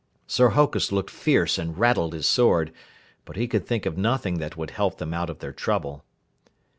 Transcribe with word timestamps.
Sir 0.25 0.49
Hokus 0.53 0.91
looked 0.91 1.11
fierce 1.11 1.59
and 1.59 1.77
rattled 1.77 2.13
his 2.13 2.25
sword, 2.25 2.73
but 3.23 3.35
he 3.35 3.47
could 3.47 3.67
think 3.67 3.85
of 3.85 3.99
nothing 3.99 4.39
that 4.39 4.57
would 4.57 4.71
help 4.71 4.97
them 4.97 5.13
out 5.13 5.29
of 5.29 5.37
their 5.41 5.53
trouble. 5.53 6.03